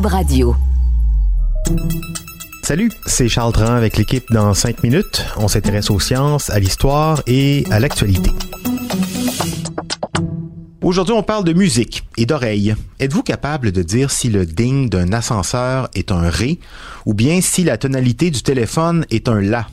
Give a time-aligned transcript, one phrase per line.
[0.00, 0.56] Radio.
[2.62, 5.26] Salut, c'est Charles Dran avec l'équipe dans 5 minutes.
[5.36, 8.30] On s'intéresse aux sciences, à l'histoire et à l'actualité.
[10.80, 12.74] Aujourd'hui, on parle de musique et d'oreilles.
[13.00, 16.58] Êtes-vous capable de dire si le ding d'un ascenseur est un ré
[17.04, 19.68] ou bien si la tonalité du téléphone est un la?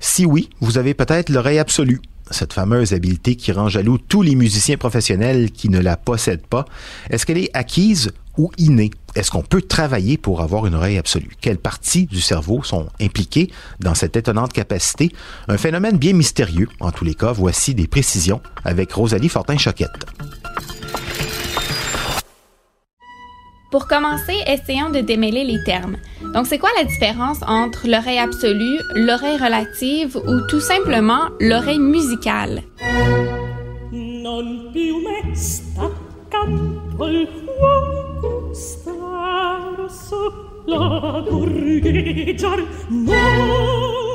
[0.00, 4.34] Si oui, vous avez peut-être l'oreille absolue cette fameuse habileté qui rend jaloux tous les
[4.34, 6.64] musiciens professionnels qui ne la possèdent pas,
[7.10, 8.90] est-ce qu'elle est acquise ou innée?
[9.14, 11.32] Est-ce qu'on peut travailler pour avoir une oreille absolue?
[11.40, 15.12] Quelles parties du cerveau sont impliquées dans cette étonnante capacité?
[15.48, 16.68] Un phénomène bien mystérieux.
[16.80, 20.06] En tous les cas, voici des précisions avec Rosalie Fortin-Choquette.
[23.70, 25.96] Pour commencer, essayons de démêler les termes.
[26.34, 32.62] Donc, c'est quoi la différence entre l'oreille absolue, l'oreille relative ou tout simplement l'oreille musicale?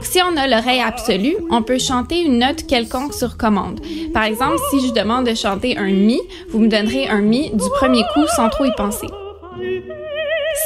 [0.00, 3.80] Si on a l'oreille absolue, on peut chanter une note quelconque sur commande.
[4.14, 7.68] Par exemple, si je demande de chanter un mi, vous me donnerez un mi du
[7.78, 9.08] premier coup sans trop y penser.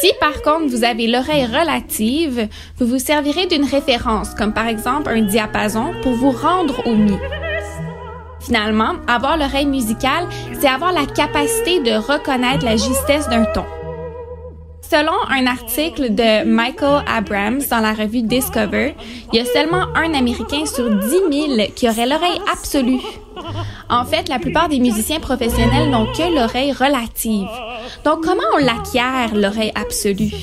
[0.00, 5.10] Si par contre vous avez l'oreille relative, vous vous servirez d'une référence, comme par exemple
[5.10, 7.16] un diapason, pour vous rendre au mi.
[8.40, 10.26] Finalement, avoir l'oreille musicale,
[10.58, 13.64] c'est avoir la capacité de reconnaître la justesse d'un ton.
[14.92, 18.94] Selon un article de Michael Abrams dans la revue Discover,
[19.32, 21.08] il y a seulement un Américain sur 10
[21.56, 23.00] 000 qui aurait l'oreille absolue.
[23.88, 27.48] En fait, la plupart des musiciens professionnels n'ont que l'oreille relative.
[28.04, 30.34] Donc, comment on l'acquiert, l'oreille absolue?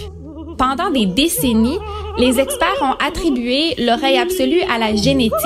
[0.58, 1.78] Pendant des décennies,
[2.18, 5.46] les experts ont attribué l'oreille absolue à la génétique.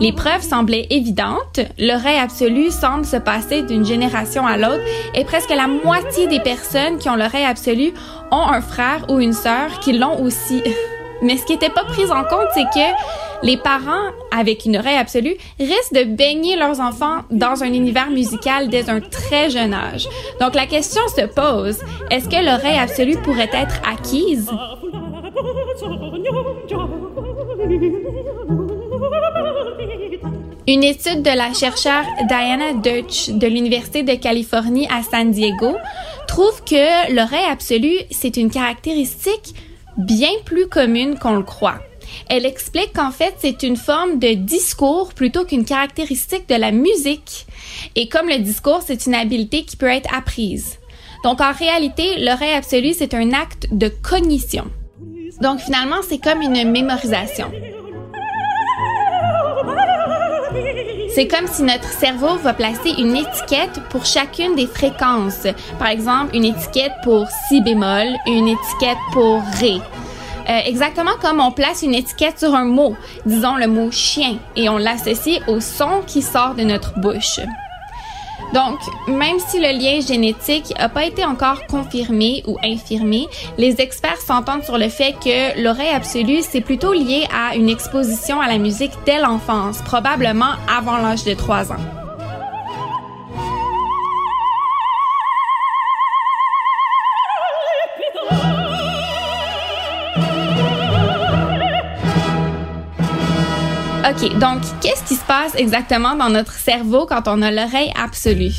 [0.00, 1.58] Les preuves semblaient évidentes.
[1.76, 6.98] L'oreille absolue semble se passer d'une génération à l'autre et presque la moitié des personnes
[6.98, 7.92] qui ont l'oreille absolue
[8.30, 10.62] ont un frère ou une sœur qui l'ont aussi.
[11.22, 12.94] Mais ce qui n'était pas pris en compte, c'est que
[13.42, 18.68] les parents avec une oreille absolue risquent de baigner leurs enfants dans un univers musical
[18.68, 20.08] dès un très jeune âge.
[20.40, 21.80] Donc la question se pose,
[22.12, 24.48] est-ce que l'oreille absolue pourrait être acquise?
[30.68, 35.74] Une étude de la chercheure Diana Deutsch de l'Université de Californie à San Diego
[36.26, 39.54] trouve que l'oreille absolue, c'est une caractéristique
[39.96, 41.78] bien plus commune qu'on le croit.
[42.28, 47.46] Elle explique qu'en fait, c'est une forme de discours plutôt qu'une caractéristique de la musique.
[47.96, 50.78] Et comme le discours, c'est une habileté qui peut être apprise.
[51.24, 54.66] Donc en réalité, l'oreille absolue, c'est un acte de cognition.
[55.40, 57.50] Donc finalement, c'est comme une mémorisation.
[61.14, 65.46] C'est comme si notre cerveau va placer une étiquette pour chacune des fréquences.
[65.78, 69.80] Par exemple, une étiquette pour si bémol, une étiquette pour ré.
[70.48, 72.96] Euh, exactement comme on place une étiquette sur un mot,
[73.26, 77.40] disons le mot chien, et on l'associe au son qui sort de notre bouche.
[78.54, 83.26] Donc, même si le lien génétique n'a pas été encore confirmé ou infirmé,
[83.58, 88.40] les experts s'entendent sur le fait que l'oreille absolue, c'est plutôt lié à une exposition
[88.40, 92.07] à la musique dès l'enfance, probablement avant l'âge de 3 ans.
[104.08, 108.54] OK, donc qu'est-ce qui se passe exactement dans notre cerveau quand on a l'oreille absolue?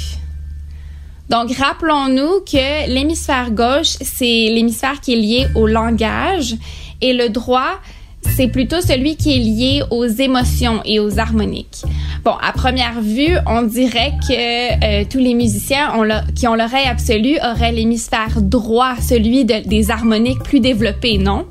[1.30, 6.56] Donc, rappelons-nous que l'hémisphère gauche, c'est l'hémisphère qui est lié au langage
[7.02, 7.80] et le droit,
[8.22, 11.84] c'est plutôt celui qui est lié aux émotions et aux harmoniques.
[12.24, 15.94] Bon, à première vue, on dirait que euh, tous les musiciens
[16.36, 21.48] qui ont l'oreille absolue auraient l'hémisphère droit, celui des harmoniques plus développé, non?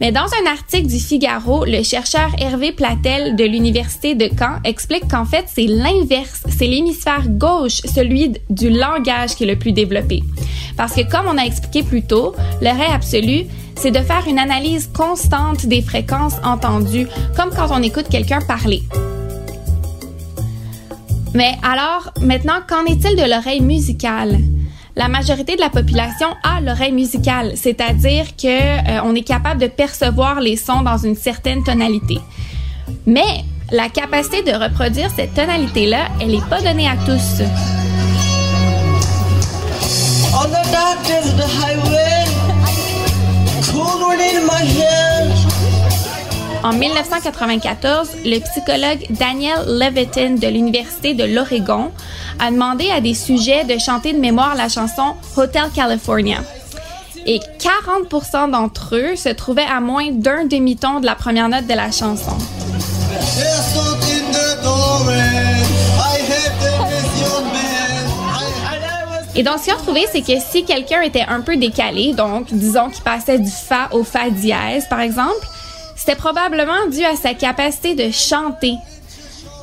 [0.00, 5.08] Mais dans un article du Figaro, le chercheur Hervé Platel de l'Université de Caen explique
[5.08, 6.44] qu'en fait, c'est l'inverse.
[6.48, 10.22] C'est l'hémisphère gauche, celui du langage qui est le plus développé.
[10.76, 14.90] Parce que comme on a expliqué plus tôt, l'oreille absolue, c'est de faire une analyse
[14.92, 18.82] constante des fréquences entendues, comme quand on écoute quelqu'un parler.
[21.34, 24.38] Mais alors, maintenant, qu'en est-il de l'oreille musicale?
[24.98, 30.40] La majorité de la population a l'oreille musicale, c'est-à-dire que euh, est capable de percevoir
[30.40, 32.18] les sons dans une certaine tonalité.
[33.04, 37.42] Mais la capacité de reproduire cette tonalité-là, elle n'est pas donnée à tous.
[46.66, 51.92] En 1994, le psychologue Daniel Levitin de l'Université de l'Oregon
[52.40, 56.38] a demandé à des sujets de chanter de mémoire la chanson Hotel California.
[57.24, 61.74] Et 40 d'entre eux se trouvaient à moins d'un demi-ton de la première note de
[61.74, 62.36] la chanson.
[69.36, 72.52] Et donc, ce qu'ils ont trouvé, c'est que si quelqu'un était un peu décalé, donc
[72.52, 75.46] disons qu'il passait du fa au fa dièse, par exemple,
[76.06, 78.74] c'était probablement dû à sa capacité de chanter.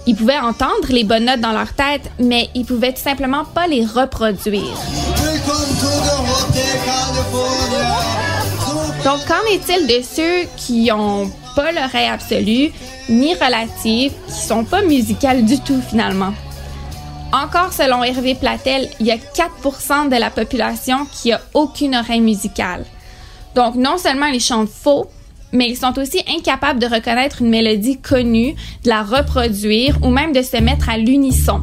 [0.05, 3.65] Ils pouvaient entendre les bonnes notes dans leur tête, mais ils pouvaient tout simplement pas
[3.65, 4.77] les reproduire.
[9.05, 12.73] Donc, qu'en est-il de ceux qui ont pas l'oreille absolue,
[13.07, 16.33] ni relative, qui sont pas musicales du tout finalement?
[17.31, 22.19] Encore selon Hervé Platel, il y a 4% de la population qui a aucune oreille
[22.19, 22.83] musicale.
[23.55, 25.09] Donc, non seulement ils chantent faux,
[25.53, 30.33] mais ils sont aussi incapables de reconnaître une mélodie connue, de la reproduire ou même
[30.33, 31.61] de se mettre à l'unisson.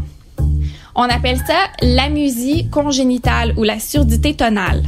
[0.95, 4.83] On appelle ça l'amusie congénitale ou la surdité tonale.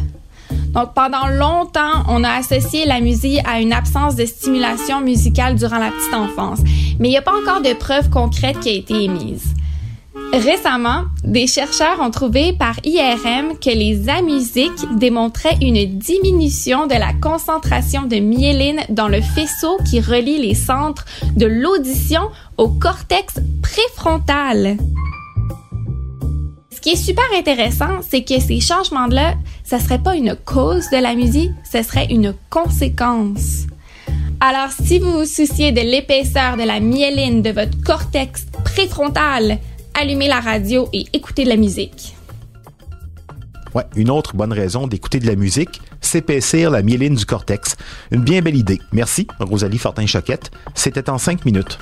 [0.72, 5.78] Donc, pendant longtemps, on a associé la musique à une absence de stimulation musicale durant
[5.78, 6.60] la petite enfance,
[6.98, 9.54] mais il n'y a pas encore de preuves concrètes qui a été émise.
[10.32, 17.12] Récemment, des chercheurs ont trouvé par IRM que les amusiques démontraient une diminution de la
[17.12, 21.04] concentration de myéline dans le faisceau qui relie les centres
[21.36, 22.22] de l'audition
[22.56, 24.78] au cortex préfrontal.
[26.70, 30.96] Ce qui est super intéressant, c'est que ces changements-là, ça serait pas une cause de
[30.96, 33.66] la musique, ce serait une conséquence.
[34.40, 39.58] Alors, si vous vous souciez de l'épaisseur de la myéline de votre cortex préfrontal,
[39.94, 42.14] allumez la radio et écoutez de la musique.
[43.74, 47.76] Ouais, une autre bonne raison d'écouter de la musique, s'épaissir la myéline du cortex.
[48.10, 48.80] Une bien belle idée.
[48.92, 50.50] Merci, Rosalie Fortin-Choquette.
[50.74, 51.78] C'était en cinq minutes.